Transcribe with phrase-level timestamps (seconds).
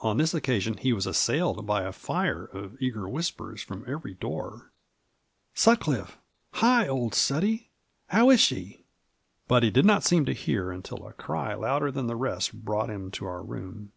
[0.00, 4.70] On this occasion he was assailed by a fire of eager whispers from every door:
[5.54, 6.10] "SutclifEe,
[6.56, 7.70] hil old Sutty,
[8.08, 8.84] how is she?"
[9.48, 12.90] but he did not seem to hear, until a ciy louder than the rest brought
[12.90, 13.92] him to our room.